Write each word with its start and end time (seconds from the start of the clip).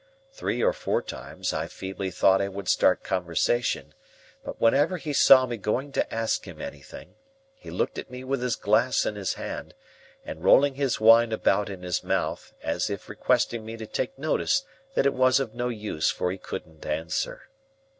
Three 0.31 0.63
or 0.63 0.73
four 0.73 1.03
times 1.03 1.53
I 1.53 1.67
feebly 1.67 2.09
thought 2.09 2.41
I 2.41 2.47
would 2.47 2.67
start 2.67 3.03
conversation; 3.03 3.93
but 4.43 4.59
whenever 4.59 4.97
he 4.97 5.13
saw 5.13 5.45
me 5.45 5.57
going 5.57 5.91
to 5.91 6.11
ask 6.11 6.47
him 6.47 6.59
anything, 6.59 7.13
he 7.55 7.69
looked 7.69 7.99
at 7.99 8.09
me 8.09 8.23
with 8.23 8.41
his 8.41 8.55
glass 8.55 9.05
in 9.05 9.13
his 9.13 9.35
hand, 9.35 9.75
and 10.25 10.43
rolling 10.43 10.73
his 10.73 10.99
wine 10.99 11.31
about 11.31 11.69
in 11.69 11.83
his 11.83 12.03
mouth, 12.03 12.51
as 12.63 12.89
if 12.89 13.09
requesting 13.09 13.63
me 13.63 13.77
to 13.77 13.85
take 13.85 14.17
notice 14.17 14.63
that 14.95 15.05
it 15.05 15.13
was 15.13 15.39
of 15.39 15.53
no 15.53 15.67
use, 15.69 16.09
for 16.09 16.31
he 16.31 16.37
couldn't 16.39 16.83
answer. 16.83 17.49